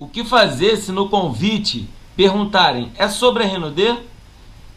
O 0.00 0.06
que 0.06 0.22
fazer 0.22 0.76
se 0.76 0.92
no 0.92 1.08
convite 1.08 1.88
perguntarem 2.14 2.92
é 2.96 3.08
sobre 3.08 3.42
a 3.42 3.46
Renaudet? 3.48 3.98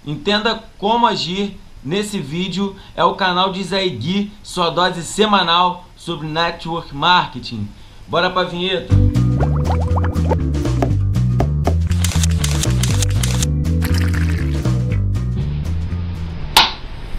Entenda 0.03 0.63
como 0.79 1.05
agir 1.05 1.59
nesse 1.83 2.17
vídeo. 2.17 2.75
É 2.95 3.03
o 3.03 3.13
canal 3.13 3.51
de 3.51 3.63
Zé 3.63 3.87
Gui, 3.87 4.31
sua 4.41 4.71
dose 4.71 5.03
semanal 5.03 5.85
sobre 5.95 6.25
network 6.25 6.95
marketing. 6.95 7.69
Bora 8.07 8.31
pra 8.31 8.45
vinheta! 8.45 8.95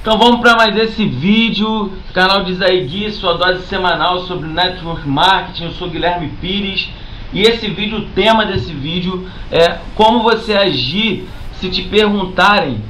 Então 0.00 0.18
vamos 0.18 0.40
para 0.40 0.56
mais 0.56 0.76
esse 0.76 1.06
vídeo, 1.06 1.92
canal 2.12 2.42
de 2.42 2.56
Zé 2.56 3.10
sua 3.12 3.34
dose 3.34 3.64
semanal 3.68 4.26
sobre 4.26 4.48
network 4.48 5.06
marketing. 5.06 5.66
Eu 5.66 5.70
sou 5.74 5.88
Guilherme 5.88 6.30
Pires 6.40 6.90
e 7.32 7.42
esse 7.42 7.68
vídeo, 7.68 7.98
o 7.98 8.06
tema 8.08 8.44
desse 8.44 8.72
vídeo 8.72 9.26
é 9.50 9.78
como 9.94 10.22
você 10.22 10.54
agir 10.54 11.26
se 11.60 11.70
te 11.70 11.82
perguntarem 11.82 12.80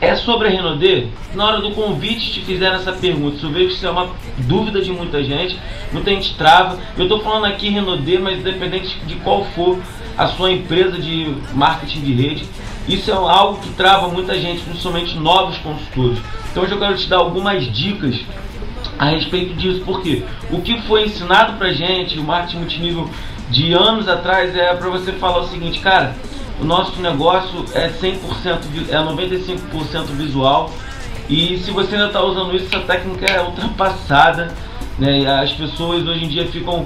é 0.00 0.14
sobre 0.16 0.48
a 0.48 0.50
Renaudet? 0.50 1.08
Na 1.34 1.46
hora 1.46 1.60
do 1.60 1.70
convite 1.70 2.32
te 2.32 2.40
fizeram 2.40 2.76
essa 2.76 2.92
pergunta. 2.92 3.36
Isso 3.36 3.48
vejo 3.48 3.68
que 3.68 3.74
isso 3.74 3.86
é 3.86 3.90
uma 3.90 4.10
dúvida 4.38 4.82
de 4.82 4.92
muita 4.92 5.22
gente, 5.24 5.58
muita 5.92 6.10
gente 6.10 6.34
trava. 6.34 6.78
Eu 6.96 7.04
estou 7.04 7.20
falando 7.20 7.46
aqui 7.46 7.70
Renaudet, 7.70 8.18
mas 8.18 8.38
independente 8.38 8.98
de 9.06 9.14
qual 9.16 9.44
for 9.46 9.78
a 10.16 10.28
sua 10.28 10.52
empresa 10.52 10.98
de 10.98 11.34
marketing 11.54 12.00
de 12.00 12.12
rede, 12.12 12.44
isso 12.86 13.10
é 13.10 13.14
algo 13.14 13.60
que 13.60 13.70
trava 13.70 14.08
muita 14.08 14.38
gente, 14.38 14.62
principalmente 14.62 15.16
novos 15.18 15.56
consultores. 15.58 16.18
Então 16.50 16.62
hoje 16.62 16.72
eu 16.72 16.78
quero 16.78 16.96
te 16.96 17.08
dar 17.08 17.16
algumas 17.16 17.64
dicas 17.72 18.20
a 18.98 19.06
respeito 19.06 19.54
disso, 19.54 19.82
porque 19.84 20.22
o 20.50 20.60
que 20.60 20.80
foi 20.82 21.06
ensinado 21.06 21.54
pra 21.54 21.72
gente, 21.72 22.18
o 22.18 22.22
marketing 22.22 22.58
multinível 22.58 23.10
de 23.54 23.72
anos 23.72 24.08
atrás, 24.08 24.54
é 24.56 24.74
para 24.74 24.90
você 24.90 25.12
falar 25.12 25.38
o 25.38 25.48
seguinte, 25.48 25.78
cara, 25.78 26.16
o 26.60 26.64
nosso 26.64 27.00
negócio 27.00 27.64
é 27.72 27.88
100%, 27.88 28.18
é 28.90 28.96
95% 28.96 30.06
visual 30.16 30.72
e 31.28 31.56
se 31.58 31.70
você 31.70 31.94
ainda 31.94 32.08
está 32.08 32.20
usando 32.20 32.54
isso, 32.56 32.66
essa 32.66 32.80
técnica 32.84 33.32
é 33.32 33.40
ultrapassada, 33.40 34.52
né? 34.98 35.24
As 35.40 35.52
pessoas 35.52 36.04
hoje 36.04 36.24
em 36.24 36.28
dia 36.28 36.48
ficam, 36.48 36.84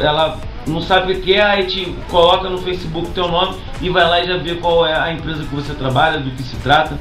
ela 0.00 0.38
não 0.64 0.80
sabe 0.80 1.12
o 1.12 1.20
que 1.20 1.34
é, 1.34 1.42
aí 1.42 1.66
te 1.66 1.92
coloca 2.08 2.48
no 2.48 2.58
Facebook 2.58 3.10
teu 3.10 3.26
nome 3.26 3.56
e 3.80 3.90
vai 3.90 4.08
lá 4.08 4.20
e 4.20 4.28
já 4.28 4.36
vê 4.36 4.54
qual 4.54 4.86
é 4.86 4.96
a 4.96 5.12
empresa 5.12 5.42
que 5.42 5.54
você 5.54 5.74
trabalha, 5.74 6.20
do 6.20 6.30
que 6.30 6.42
se 6.44 6.56
trata. 6.56 6.96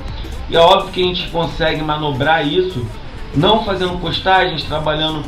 E 0.49 0.55
é 0.55 0.59
óbvio 0.59 0.91
que 0.91 1.03
a 1.03 1.05
gente 1.05 1.29
consegue 1.29 1.81
manobrar 1.83 2.45
isso, 2.45 2.83
não 3.35 3.63
fazendo 3.63 3.99
postagens, 3.99 4.63
trabalhando 4.63 5.23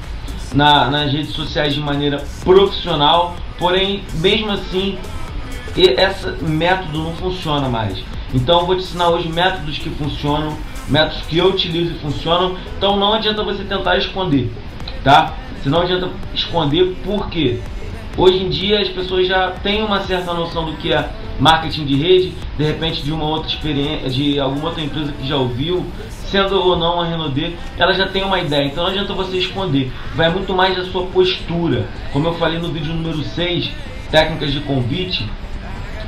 na, 0.53 0.89
nas 0.89 1.11
redes 1.11 1.31
sociais 1.31 1.75
de 1.75 1.79
maneira 1.79 2.23
profissional, 2.43 3.35
porém, 3.57 4.03
mesmo 4.15 4.51
assim, 4.51 4.97
esse 5.75 6.43
método 6.43 6.97
não 7.03 7.15
funciona 7.15 7.69
mais. 7.69 7.97
Então 8.33 8.61
eu 8.61 8.65
vou 8.65 8.75
te 8.75 8.83
ensinar 8.83 9.09
hoje 9.09 9.29
métodos 9.29 9.77
que 9.77 9.89
funcionam, 9.91 10.57
métodos 10.89 11.23
que 11.27 11.37
eu 11.37 11.47
utilizo 11.47 11.93
e 11.95 11.99
funcionam. 11.99 12.57
Então 12.77 12.97
não 12.97 13.13
adianta 13.13 13.43
você 13.43 13.63
tentar 13.63 13.97
esconder, 13.97 14.51
tá? 15.03 15.33
Se 15.63 15.69
não 15.69 15.81
adianta 15.81 16.09
esconder, 16.33 16.95
por 17.03 17.29
quê? 17.29 17.59
Hoje 18.17 18.43
em 18.43 18.49
dia 18.49 18.81
as 18.81 18.87
pessoas 18.89 19.27
já 19.27 19.51
têm 19.51 19.83
uma 19.83 20.01
certa 20.01 20.33
noção 20.33 20.65
do 20.65 20.73
que 20.77 20.91
é 20.91 21.07
marketing 21.39 21.85
de 21.85 21.95
rede, 21.95 22.33
de 22.57 22.63
repente 22.63 23.03
de 23.03 23.11
uma 23.11 23.25
outra 23.25 23.47
experiência, 23.47 24.09
de 24.09 24.39
alguma 24.39 24.69
outra 24.69 24.83
empresa 24.83 25.11
que 25.11 25.27
já 25.27 25.37
ouviu, 25.37 25.85
sendo 26.09 26.59
ou 26.59 26.75
não 26.75 26.99
a 26.99 27.05
Renaudê, 27.05 27.51
ela 27.77 27.93
já 27.93 28.07
tem 28.07 28.23
uma 28.23 28.39
ideia. 28.39 28.65
Então 28.65 28.83
não 28.83 28.89
adianta 28.89 29.13
você 29.13 29.37
esconder. 29.37 29.91
Vai 30.15 30.31
muito 30.31 30.51
mais 30.55 30.75
da 30.75 30.83
sua 30.85 31.05
postura. 31.05 31.87
Como 32.11 32.27
eu 32.27 32.33
falei 32.33 32.57
no 32.57 32.71
vídeo 32.71 32.91
número 32.91 33.23
6, 33.23 33.69
técnicas 34.09 34.51
de 34.51 34.61
convite, 34.61 35.29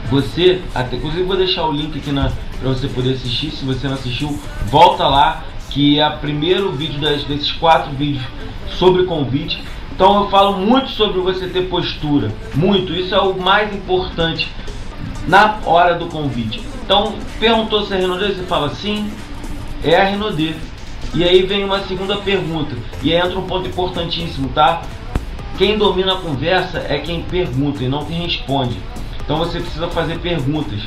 você, 0.09 0.63
até, 0.73 0.95
inclusive 0.95 1.21
vou 1.21 1.37
deixar 1.37 1.67
o 1.67 1.71
link 1.71 1.95
aqui 1.95 2.11
para 2.11 2.69
você 2.69 2.87
poder 2.87 3.13
assistir. 3.13 3.51
Se 3.51 3.63
você 3.63 3.87
não 3.87 3.93
assistiu, 3.93 4.39
volta 4.65 5.07
lá, 5.07 5.43
que 5.69 5.99
é 5.99 6.07
o 6.07 6.17
primeiro 6.17 6.71
vídeo 6.71 6.99
das, 6.99 7.23
desses 7.25 7.51
quatro 7.51 7.91
vídeos 7.91 8.23
sobre 8.67 9.03
convite. 9.03 9.61
Então 9.99 10.23
eu 10.23 10.29
falo 10.29 10.57
muito 10.57 10.91
sobre 10.91 11.19
você 11.19 11.49
ter 11.49 11.63
postura, 11.63 12.31
muito. 12.55 12.93
Isso 12.93 13.13
é 13.13 13.19
o 13.19 13.37
mais 13.37 13.75
importante 13.75 14.49
na 15.27 15.57
hora 15.65 15.95
do 15.95 16.05
convite. 16.05 16.61
Então 16.85 17.15
perguntou 17.37 17.85
se 17.85 17.93
é 17.93 17.97
Renaudê, 17.97 18.27
você 18.27 18.43
fala 18.43 18.69
sim, 18.69 19.11
é 19.83 19.97
a 19.97 20.05
Renaudê. 20.05 20.53
E 21.13 21.21
aí 21.21 21.41
vem 21.41 21.65
uma 21.65 21.81
segunda 21.81 22.15
pergunta, 22.15 22.77
e 23.03 23.11
entra 23.11 23.37
um 23.37 23.45
ponto 23.45 23.67
importantíssimo, 23.67 24.47
tá? 24.55 24.83
Quem 25.57 25.77
domina 25.77 26.13
a 26.13 26.21
conversa 26.21 26.79
é 26.87 26.99
quem 26.99 27.21
pergunta 27.23 27.83
e 27.83 27.89
não 27.89 28.05
quem 28.05 28.21
responde. 28.21 28.77
Então 29.21 29.37
você 29.37 29.59
precisa 29.59 29.89
fazer 29.89 30.17
perguntas. 30.19 30.79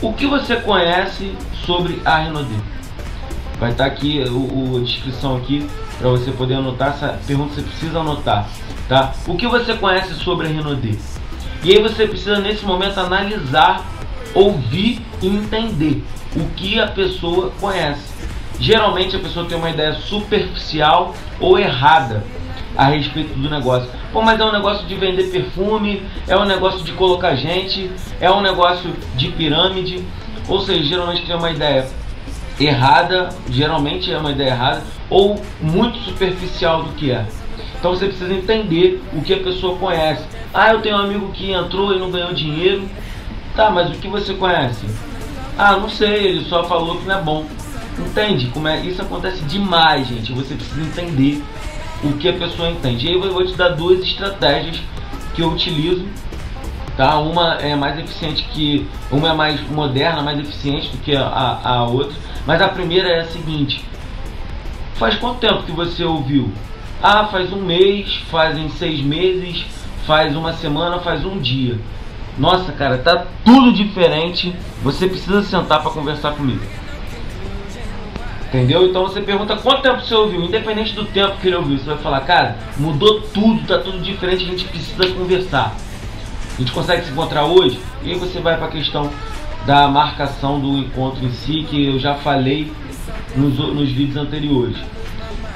O 0.00 0.12
que 0.12 0.24
você 0.24 0.54
conhece 0.54 1.32
sobre 1.66 2.00
a 2.04 2.16
Renaudê? 2.18 2.54
Vai 3.62 3.70
estar 3.70 3.86
aqui 3.86 4.20
o, 4.28 4.74
o 4.74 4.80
descrição 4.80 5.36
aqui 5.36 5.64
para 5.96 6.08
você 6.10 6.32
poder 6.32 6.54
anotar 6.54 6.88
essa 6.88 7.16
pergunta 7.24 7.54
você 7.54 7.62
precisa 7.62 8.00
anotar, 8.00 8.48
tá? 8.88 9.12
O 9.24 9.36
que 9.36 9.46
você 9.46 9.74
conhece 9.74 10.14
sobre 10.14 10.48
a 10.48 10.50
Renaudê? 10.50 10.96
E 11.62 11.70
aí 11.70 11.80
você 11.80 12.08
precisa 12.08 12.40
nesse 12.40 12.66
momento 12.66 12.98
analisar, 12.98 13.86
ouvir 14.34 15.00
e 15.22 15.28
entender 15.28 16.02
o 16.34 16.44
que 16.56 16.80
a 16.80 16.88
pessoa 16.88 17.52
conhece. 17.60 18.02
Geralmente 18.58 19.14
a 19.14 19.20
pessoa 19.20 19.46
tem 19.46 19.56
uma 19.56 19.70
ideia 19.70 19.92
superficial 19.94 21.14
ou 21.38 21.56
errada 21.56 22.24
a 22.76 22.86
respeito 22.86 23.32
do 23.38 23.48
negócio. 23.48 23.88
Pô, 24.12 24.22
mas 24.22 24.40
é 24.40 24.44
um 24.44 24.50
negócio 24.50 24.84
de 24.88 24.96
vender 24.96 25.30
perfume, 25.30 26.02
é 26.26 26.36
um 26.36 26.46
negócio 26.46 26.82
de 26.82 26.90
colocar 26.94 27.36
gente, 27.36 27.88
é 28.20 28.28
um 28.28 28.40
negócio 28.40 28.92
de 29.14 29.28
pirâmide. 29.28 30.02
Ou 30.48 30.58
seja, 30.62 30.82
geralmente 30.82 31.24
tem 31.24 31.36
uma 31.36 31.52
ideia 31.52 31.86
errada, 32.66 33.28
geralmente 33.48 34.12
é 34.12 34.18
uma 34.18 34.32
ideia 34.32 34.50
errada, 34.50 34.82
ou 35.08 35.40
muito 35.60 35.98
superficial 35.98 36.82
do 36.82 36.92
que 36.94 37.10
é. 37.10 37.26
Então 37.78 37.94
você 37.94 38.06
precisa 38.06 38.32
entender 38.32 39.02
o 39.12 39.22
que 39.22 39.34
a 39.34 39.40
pessoa 39.40 39.76
conhece. 39.76 40.24
Ah, 40.54 40.72
eu 40.72 40.80
tenho 40.80 40.96
um 40.96 41.00
amigo 41.00 41.32
que 41.32 41.52
entrou 41.52 41.94
e 41.94 41.98
não 41.98 42.10
ganhou 42.10 42.32
dinheiro. 42.32 42.88
Tá, 43.56 43.70
mas 43.70 43.90
o 43.90 43.98
que 43.98 44.08
você 44.08 44.34
conhece? 44.34 44.86
Ah, 45.58 45.76
não 45.76 45.88
sei, 45.88 46.28
ele 46.28 46.44
só 46.44 46.64
falou 46.64 46.98
que 46.98 47.06
não 47.06 47.18
é 47.18 47.22
bom. 47.22 47.44
Entende 47.98 48.46
como 48.46 48.68
é? 48.68 48.80
Isso 48.80 49.02
acontece 49.02 49.42
demais, 49.42 50.06
gente. 50.08 50.32
Você 50.32 50.54
precisa 50.54 50.80
entender 50.80 51.42
o 52.02 52.12
que 52.14 52.28
a 52.28 52.32
pessoa 52.32 52.70
entende. 52.70 53.06
E 53.06 53.08
aí 53.10 53.14
eu 53.14 53.32
vou 53.32 53.44
te 53.44 53.54
dar 53.54 53.70
duas 53.70 54.00
estratégias 54.00 54.80
que 55.34 55.42
eu 55.42 55.50
utilizo 55.50 56.06
tá? 56.96 57.18
Uma 57.18 57.54
é 57.54 57.74
mais 57.74 57.98
eficiente 57.98 58.44
que 58.52 58.86
uma 59.10 59.30
é 59.30 59.32
mais 59.32 59.60
moderna, 59.70 60.22
mais 60.22 60.38
eficiente 60.38 60.88
do 60.90 60.98
que 60.98 61.16
a, 61.16 61.60
a 61.62 61.84
outra. 61.84 62.16
Mas 62.46 62.60
a 62.60 62.68
primeira 62.68 63.08
é 63.08 63.20
a 63.20 63.24
seguinte: 63.26 63.84
faz 64.94 65.16
quanto 65.16 65.38
tempo 65.38 65.62
que 65.62 65.72
você 65.72 66.04
ouviu? 66.04 66.52
Ah, 67.02 67.26
faz 67.26 67.52
um 67.52 67.60
mês, 67.60 68.14
fazem 68.30 68.68
seis 68.70 69.00
meses, 69.00 69.64
faz 70.06 70.36
uma 70.36 70.52
semana, 70.52 71.00
faz 71.00 71.24
um 71.24 71.38
dia. 71.38 71.78
Nossa, 72.38 72.72
cara, 72.72 72.98
tá 72.98 73.26
tudo 73.44 73.72
diferente. 73.72 74.54
Você 74.82 75.06
precisa 75.06 75.42
sentar 75.42 75.82
para 75.82 75.90
conversar 75.90 76.32
comigo. 76.32 76.62
Entendeu? 78.48 78.86
Então 78.86 79.02
você 79.02 79.20
pergunta 79.20 79.56
quanto 79.56 79.80
tempo 79.80 80.02
você 80.02 80.14
ouviu, 80.14 80.42
independente 80.42 80.94
do 80.94 81.06
tempo 81.06 81.38
que 81.40 81.48
ele 81.48 81.56
ouviu. 81.56 81.78
Você 81.78 81.86
vai 81.86 81.98
falar, 81.98 82.20
cara, 82.20 82.58
mudou 82.76 83.22
tudo, 83.22 83.66
tá 83.66 83.78
tudo 83.78 83.98
diferente, 84.00 84.44
a 84.44 84.46
gente 84.46 84.64
precisa 84.66 85.08
conversar. 85.14 85.74
A 86.54 86.58
gente 86.58 86.72
consegue 86.72 87.04
se 87.04 87.10
encontrar 87.10 87.44
hoje? 87.44 87.80
E 88.02 88.10
aí 88.10 88.18
você 88.18 88.40
vai 88.40 88.56
para 88.56 88.66
a 88.66 88.70
questão 88.70 89.10
da 89.66 89.88
marcação 89.88 90.60
do 90.60 90.78
encontro 90.78 91.24
em 91.24 91.32
si, 91.32 91.66
que 91.68 91.86
eu 91.86 91.98
já 91.98 92.14
falei 92.14 92.72
nos, 93.34 93.56
nos 93.58 93.90
vídeos 93.90 94.16
anteriores. 94.16 94.76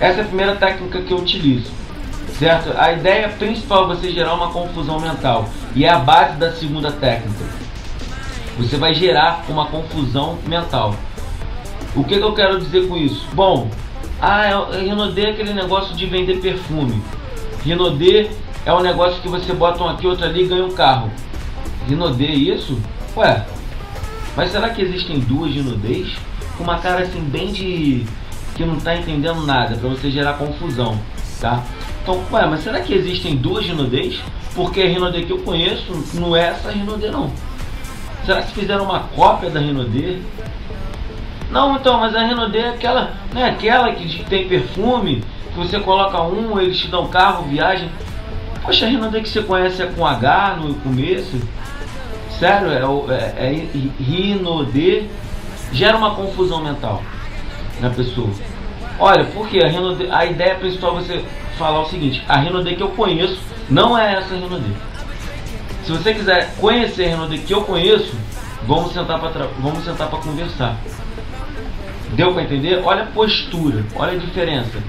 Essa 0.00 0.20
é 0.20 0.22
a 0.22 0.26
primeira 0.26 0.56
técnica 0.56 1.00
que 1.00 1.10
eu 1.10 1.18
utilizo, 1.18 1.70
certo? 2.38 2.72
A 2.76 2.92
ideia 2.92 3.28
principal 3.30 3.84
é 3.84 3.96
você 3.96 4.12
gerar 4.12 4.34
uma 4.34 4.50
confusão 4.50 5.00
mental 5.00 5.48
e 5.74 5.84
é 5.84 5.90
a 5.90 5.98
base 5.98 6.36
da 6.36 6.52
segunda 6.52 6.92
técnica. 6.92 7.44
Você 8.58 8.76
vai 8.76 8.94
gerar 8.94 9.44
uma 9.48 9.66
confusão 9.66 10.38
mental. 10.46 10.94
O 11.94 12.04
que, 12.04 12.16
que 12.16 12.22
eu 12.22 12.34
quero 12.34 12.58
dizer 12.58 12.88
com 12.88 12.96
isso? 12.96 13.26
Bom, 13.32 13.70
ah, 14.20 14.68
Renaudet 14.72 15.26
é 15.26 15.30
aquele 15.30 15.52
negócio 15.52 15.94
de 15.94 16.06
vender 16.06 16.40
perfume. 16.40 17.02
Renaudet 17.64 18.30
é 18.66 18.72
um 18.72 18.80
negócio 18.80 19.22
que 19.22 19.28
você 19.28 19.52
bota 19.54 19.82
um 19.82 19.88
aqui, 19.88 20.08
outro 20.08 20.24
ali 20.24 20.42
e 20.42 20.48
ganha 20.48 20.64
um 20.64 20.72
carro. 20.72 21.08
Rinodê 21.88 22.26
isso? 22.26 22.76
Ué, 23.16 23.46
mas 24.36 24.50
será 24.50 24.70
que 24.70 24.82
existem 24.82 25.20
duas 25.20 25.54
rinodês? 25.54 26.16
Com 26.58 26.64
uma 26.64 26.78
cara 26.78 27.02
assim 27.02 27.20
bem 27.20 27.52
de... 27.52 28.04
que 28.56 28.64
não 28.64 28.76
está 28.76 28.96
entendendo 28.96 29.46
nada, 29.46 29.76
para 29.76 29.88
você 29.88 30.10
gerar 30.10 30.34
confusão, 30.34 30.98
tá? 31.40 31.62
Então, 32.02 32.20
ué, 32.32 32.44
mas 32.46 32.60
será 32.60 32.80
que 32.80 32.92
existem 32.92 33.36
duas 33.36 33.64
rinodês? 33.64 34.20
Porque 34.52 34.82
a 34.82 34.88
rinodê 34.88 35.22
que 35.22 35.32
eu 35.32 35.38
conheço 35.38 35.92
não 36.14 36.34
é 36.34 36.48
essa 36.48 36.72
rinodê 36.72 37.08
não. 37.08 37.30
Será 38.24 38.42
que 38.42 38.52
fizeram 38.52 38.84
uma 38.84 39.00
cópia 39.14 39.48
da 39.48 39.60
rinodê? 39.60 40.18
Não, 41.52 41.76
então, 41.76 42.00
mas 42.00 42.16
a 42.16 42.24
rinodê 42.26 42.58
é 42.58 42.68
aquela, 42.70 43.12
não 43.32 43.40
é 43.40 43.48
aquela 43.48 43.92
que 43.92 44.24
tem 44.24 44.48
perfume, 44.48 45.22
que 45.52 45.56
você 45.56 45.78
coloca 45.78 46.20
um, 46.20 46.58
eles 46.58 46.76
te 46.76 46.88
dão 46.88 47.06
carro, 47.06 47.44
viagem. 47.44 47.88
Poxa, 48.66 48.84
a 48.84 48.88
Renaudet 48.88 49.22
que 49.22 49.28
você 49.28 49.42
conhece 49.42 49.80
é 49.80 49.86
com 49.86 50.04
H 50.04 50.56
no 50.56 50.74
começo? 50.74 51.40
Sério, 52.36 52.68
é, 52.68 53.14
é, 53.14 53.46
é 53.46 53.66
Rinode 54.02 55.08
gera 55.72 55.96
uma 55.96 56.16
confusão 56.16 56.64
mental 56.64 57.00
na 57.80 57.90
pessoa. 57.90 58.28
Olha, 58.98 59.24
porque 59.26 59.60
a 59.60 59.68
Renaudet, 59.68 60.10
a 60.10 60.26
ideia 60.26 60.56
principal 60.56 60.98
é 60.98 61.00
você 61.00 61.24
falar 61.56 61.82
o 61.82 61.86
seguinte, 61.86 62.24
a 62.28 62.38
Renaudet 62.38 62.74
que 62.74 62.82
eu 62.82 62.88
conheço 62.88 63.38
não 63.70 63.96
é 63.96 64.14
essa 64.14 64.34
Renaudet. 64.34 64.74
Se 65.84 65.92
você 65.92 66.12
quiser 66.12 66.52
conhecer 66.56 67.04
a 67.04 67.08
Renaudet 67.10 67.44
que 67.44 67.54
eu 67.54 67.62
conheço, 67.62 68.16
vamos 68.66 68.92
sentar 68.92 69.20
para 69.20 69.46
vamos 69.60 69.84
sentar 69.84 70.10
para 70.10 70.18
conversar. 70.18 70.76
Deu 72.14 72.32
para 72.32 72.42
entender? 72.42 72.82
Olha 72.84 73.04
a 73.04 73.06
postura, 73.06 73.84
olha 73.94 74.14
a 74.14 74.18
diferença. 74.18 74.82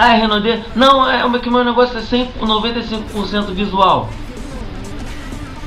Ah, 0.00 0.12
Renaudet, 0.12 0.62
não, 0.76 1.10
é 1.10 1.38
que 1.40 1.50
meu 1.50 1.64
negócio 1.64 1.98
é 1.98 2.00
100, 2.00 2.34
95% 2.40 3.46
visual. 3.46 4.08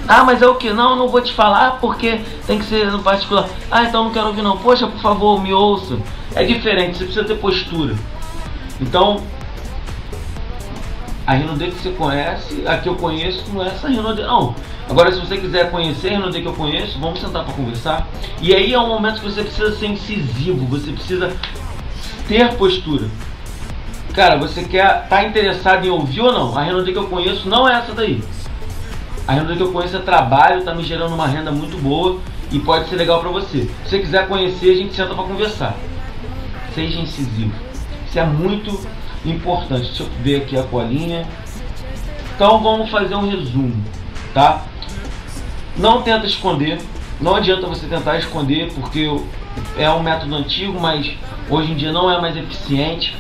Ah, 0.08 0.24
mas 0.24 0.42
é 0.42 0.48
o 0.48 0.56
que? 0.56 0.72
Não, 0.72 0.96
não 0.96 1.10
vou 1.10 1.20
te 1.20 1.34
falar 1.34 1.80
porque 1.82 2.22
tem 2.48 2.58
que 2.58 2.64
ser 2.64 2.90
no 2.90 3.00
particular. 3.04 3.50
Ah, 3.70 3.84
então 3.84 4.06
não 4.06 4.12
quero 4.12 4.28
ouvir 4.28 4.42
não. 4.42 4.56
Poxa, 4.56 4.88
por 4.88 5.02
favor, 5.02 5.44
me 5.44 5.52
ouça. 5.52 5.98
É 6.34 6.46
diferente, 6.46 6.98
você 6.98 7.04
precisa 7.04 7.26
ter 7.26 7.36
postura. 7.40 7.94
Então, 8.80 9.22
a 11.28 11.34
Renaudet 11.34 11.72
que 11.72 11.82
você 11.82 11.92
conhece, 11.92 12.64
a 12.66 12.78
que 12.78 12.88
eu 12.88 12.96
conheço, 12.96 13.44
não 13.52 13.62
é 13.62 13.68
essa 13.68 13.90
Renaudet, 13.90 14.26
não. 14.26 14.56
Agora, 14.90 15.12
se 15.12 15.20
você 15.20 15.40
quiser 15.40 15.70
conhecer 15.72 16.08
a 16.08 16.12
Renaudet 16.12 16.42
que 16.42 16.48
eu 16.48 16.54
conheço, 16.54 16.98
vamos 17.00 17.20
sentar 17.20 17.44
para 17.44 17.54
conversar. 17.54 18.08
E 18.42 18.56
aí 18.56 18.74
é 18.74 18.80
um 18.80 18.88
momento 18.88 19.20
que 19.20 19.30
você 19.30 19.44
precisa 19.44 19.76
ser 19.76 19.88
incisivo, 19.88 20.66
você 20.68 20.90
precisa 20.94 21.36
ter 22.30 22.56
postura. 22.56 23.10
Cara, 24.14 24.38
você 24.38 24.64
quer 24.64 25.08
tá 25.08 25.24
interessado 25.24 25.86
em 25.86 25.90
ouvir 25.90 26.22
ou 26.22 26.34
não? 26.34 26.58
A 26.58 26.64
Renaudet 26.64 26.92
que 26.92 27.00
eu 27.00 27.08
conheço 27.08 27.48
não 27.48 27.68
é 27.68 27.78
essa 27.78 27.94
daí. 27.94 28.22
A 29.28 29.34
renda 29.34 29.56
que 29.56 29.62
eu 29.62 29.72
conheço 29.72 29.96
é 29.96 30.00
trabalho, 30.00 30.60
está 30.60 30.74
me 30.74 30.84
gerando 30.84 31.14
uma 31.14 31.28
renda 31.28 31.52
muito 31.52 31.78
boa 31.82 32.20
e 32.52 32.60
pode 32.60 32.90
ser 32.90 32.98
legal 32.98 33.22
para 33.22 33.30
você. 33.30 33.70
Se 33.86 33.90
você 33.90 34.00
quiser 34.00 34.28
conhecer, 34.28 34.72
a 34.72 34.76
gente 34.76 34.94
senta 34.94 35.14
para 35.14 35.24
conversar. 35.24 35.76
Seja 36.76 37.00
incisivo. 37.00 37.54
Isso 38.08 38.20
é 38.20 38.26
muito 38.26 38.78
importante. 39.26 39.88
Deixa 39.88 40.04
eu 40.04 40.10
ver 40.22 40.42
aqui 40.42 40.58
a 40.58 40.64
colinha. 40.64 41.26
Então 42.36 42.62
vamos 42.62 42.90
fazer 42.90 43.16
um 43.16 43.30
resumo, 43.30 43.82
tá? 44.34 44.66
Não 45.78 46.02
tenta 46.02 46.26
esconder. 46.26 46.82
Não 47.22 47.36
adianta 47.36 47.68
você 47.68 47.86
tentar 47.86 48.18
esconder 48.18 48.74
porque 48.74 49.08
é 49.78 49.90
um 49.92 50.02
método 50.02 50.36
antigo, 50.36 50.78
mas 50.78 51.10
hoje 51.50 51.72
em 51.72 51.76
dia 51.76 51.94
não 51.94 52.12
é 52.12 52.20
mais 52.20 52.36
eficiente. 52.36 53.16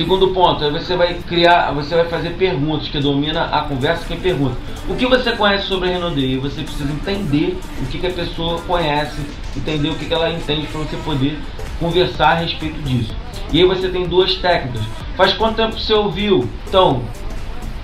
Segundo 0.00 0.28
ponto, 0.28 0.70
você 0.70 0.96
vai 0.96 1.12
criar, 1.12 1.72
você 1.72 1.94
vai 1.94 2.06
fazer 2.06 2.30
perguntas 2.30 2.88
que 2.88 2.98
domina 2.98 3.44
a 3.44 3.60
conversa 3.60 4.06
quem 4.08 4.18
pergunta. 4.18 4.56
O 4.88 4.94
que 4.94 5.04
você 5.04 5.32
conhece 5.32 5.66
sobre 5.66 5.90
a 5.90 5.92
Renaudet? 5.92 6.38
Você 6.38 6.62
precisa 6.62 6.90
entender 6.90 7.60
o 7.82 7.84
que, 7.84 7.98
que 7.98 8.06
a 8.06 8.10
pessoa 8.10 8.62
conhece, 8.62 9.20
entender 9.54 9.90
o 9.90 9.94
que, 9.96 10.06
que 10.06 10.14
ela 10.14 10.30
entende 10.30 10.66
para 10.68 10.80
você 10.80 10.96
poder 11.04 11.38
conversar 11.78 12.30
a 12.30 12.34
respeito 12.36 12.80
disso. 12.80 13.14
E 13.52 13.58
aí 13.58 13.66
você 13.66 13.90
tem 13.90 14.08
duas 14.08 14.36
técnicas. 14.36 14.80
Faz 15.18 15.34
quanto 15.34 15.56
tempo 15.56 15.78
você 15.78 15.92
ouviu? 15.92 16.48
Então, 16.66 17.02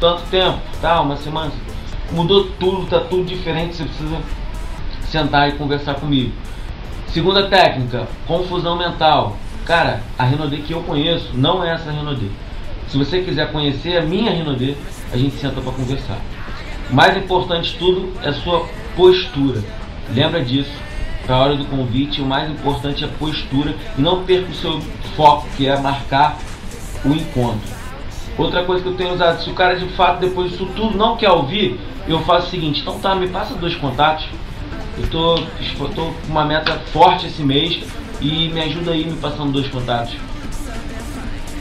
tanto 0.00 0.22
tempo, 0.30 0.58
tá? 0.80 1.02
Uma 1.02 1.18
semana. 1.18 1.52
Mudou 2.12 2.46
tudo, 2.58 2.86
tá 2.86 3.00
tudo 3.00 3.26
diferente, 3.26 3.76
você 3.76 3.84
precisa 3.84 4.16
sentar 5.10 5.50
e 5.50 5.52
conversar 5.52 5.96
comigo. 5.96 6.32
Segunda 7.08 7.46
técnica, 7.46 8.08
confusão 8.26 8.74
mental. 8.74 9.36
Cara, 9.66 10.00
a 10.16 10.22
Renaudet 10.22 10.62
que 10.62 10.72
eu 10.72 10.80
conheço 10.82 11.30
não 11.34 11.62
é 11.62 11.74
essa 11.74 11.90
Renaudet. 11.90 12.30
Se 12.88 12.96
você 12.96 13.20
quiser 13.22 13.50
conhecer 13.50 13.96
a 13.96 14.02
minha 14.02 14.30
Renaudet, 14.30 14.76
a 15.12 15.16
gente 15.16 15.34
senta 15.34 15.60
para 15.60 15.72
conversar. 15.72 16.18
Mais 16.88 17.16
importante 17.16 17.72
de 17.72 17.78
tudo 17.78 18.12
é 18.22 18.32
sua 18.32 18.64
postura. 18.94 19.60
Lembra 20.14 20.44
disso. 20.44 20.70
Para 21.26 21.34
a 21.34 21.38
hora 21.40 21.56
do 21.56 21.64
convite, 21.64 22.20
o 22.20 22.24
mais 22.24 22.48
importante 22.48 23.02
é 23.02 23.08
a 23.08 23.10
postura 23.10 23.74
e 23.98 24.00
não 24.00 24.22
perca 24.22 24.48
o 24.48 24.54
seu 24.54 24.80
foco, 25.16 25.48
que 25.56 25.66
é 25.66 25.76
marcar 25.80 26.38
o 27.04 27.08
encontro. 27.08 27.68
Outra 28.38 28.62
coisa 28.64 28.84
que 28.84 28.88
eu 28.88 28.94
tenho 28.94 29.14
usado, 29.14 29.42
se 29.42 29.50
o 29.50 29.54
cara 29.54 29.76
de 29.76 29.86
fato 29.96 30.20
depois 30.20 30.52
disso 30.52 30.68
tudo 30.76 30.96
não 30.96 31.16
quer 31.16 31.30
ouvir, 31.30 31.80
eu 32.06 32.20
faço 32.20 32.46
o 32.46 32.50
seguinte, 32.50 32.82
então 32.82 33.00
tá, 33.00 33.16
me 33.16 33.26
passa 33.26 33.54
dois 33.54 33.74
contatos. 33.74 34.28
Eu 34.98 35.06
tô, 35.08 35.36
eu 35.36 35.88
tô 35.94 36.06
com 36.06 36.28
uma 36.28 36.44
meta 36.44 36.72
forte 36.92 37.26
esse 37.26 37.42
mês, 37.42 37.84
e 38.20 38.48
me 38.48 38.60
ajuda 38.60 38.92
aí 38.92 39.04
me 39.04 39.16
passando 39.16 39.52
dois 39.52 39.68
contatos. 39.68 40.14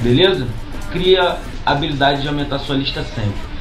Beleza? 0.02 0.48
Cria 0.92 1.38
a 1.66 1.72
habilidade 1.72 2.22
de 2.22 2.28
aumentar 2.28 2.60
sua 2.60 2.76
lista 2.76 3.04
sempre. 3.04 3.56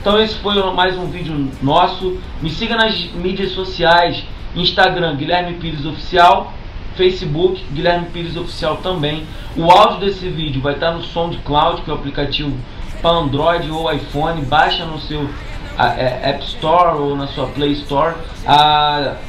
Então 0.00 0.20
esse 0.20 0.34
foi 0.36 0.54
mais 0.72 0.96
um 0.96 1.06
vídeo 1.06 1.50
nosso. 1.62 2.18
Me 2.40 2.50
siga 2.50 2.74
nas 2.74 2.98
mídias 3.12 3.52
sociais, 3.52 4.24
Instagram 4.56 5.16
Guilherme 5.16 5.54
Pires 5.58 5.84
Oficial, 5.84 6.52
Facebook 6.96 7.62
Guilherme 7.72 8.06
Pires 8.06 8.36
Oficial 8.36 8.78
também. 8.78 9.24
O 9.56 9.70
áudio 9.70 10.00
desse 10.00 10.28
vídeo 10.28 10.60
vai 10.60 10.74
estar 10.74 10.92
no 10.92 11.04
SoundCloud, 11.04 11.82
que 11.82 11.90
é 11.90 11.92
o 11.92 11.96
aplicativo 11.96 12.56
para 13.00 13.10
Android 13.10 13.70
ou 13.70 13.92
iPhone. 13.92 14.42
Baixa 14.42 14.84
no 14.86 14.98
seu 15.00 15.28
App 15.86 16.44
Store 16.44 16.98
ou 16.98 17.16
na 17.16 17.26
sua 17.28 17.46
Play 17.46 17.72
Store. 17.72 18.14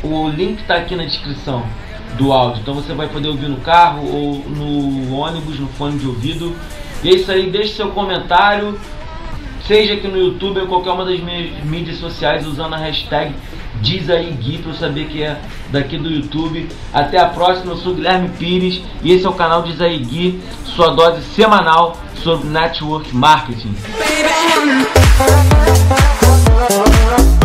o 0.03 0.29
link 0.29 0.61
está 0.61 0.75
aqui 0.75 0.95
na 0.95 1.05
descrição 1.05 1.63
do 2.17 2.31
áudio. 2.31 2.61
Então 2.61 2.73
você 2.73 2.93
vai 2.93 3.07
poder 3.07 3.29
ouvir 3.29 3.47
no 3.47 3.57
carro 3.57 4.05
ou 4.05 4.35
no 4.49 5.15
ônibus, 5.15 5.59
no 5.59 5.67
fone 5.67 5.97
de 5.97 6.07
ouvido. 6.07 6.55
E 7.03 7.09
é 7.09 7.13
isso 7.15 7.31
aí, 7.31 7.49
deixe 7.49 7.73
seu 7.73 7.89
comentário, 7.89 8.79
seja 9.67 9.93
aqui 9.93 10.07
no 10.07 10.17
YouTube 10.17 10.59
ou 10.59 10.67
qualquer 10.67 10.91
uma 10.91 11.05
das 11.05 11.19
minhas 11.19 11.63
mídias 11.63 11.97
sociais 11.97 12.45
usando 12.45 12.75
a 12.75 12.77
hashtag 12.77 13.33
Diz 13.79 14.09
aí 14.09 14.31
Gui 14.33 14.57
para 14.59 14.73
saber 14.73 15.07
que 15.07 15.23
é 15.23 15.39
daqui 15.69 15.97
do 15.97 16.09
YouTube. 16.09 16.67
Até 16.93 17.17
a 17.17 17.27
próxima, 17.27 17.71
eu 17.71 17.77
sou 17.77 17.95
Guilherme 17.95 18.29
Pires 18.29 18.81
e 19.01 19.11
esse 19.11 19.25
é 19.25 19.29
o 19.29 19.33
canal 19.33 19.63
Diz 19.63 19.79
aí 19.79 19.97
Gui, 19.97 20.41
sua 20.65 20.89
dose 20.89 21.23
semanal 21.33 21.97
sobre 22.15 22.47
Network 22.47 23.15
Marketing. 23.15 23.75
Baby. 26.69 27.40